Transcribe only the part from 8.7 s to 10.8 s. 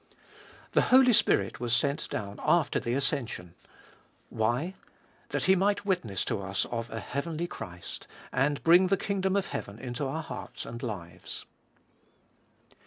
the kingdom of heaven into our hearts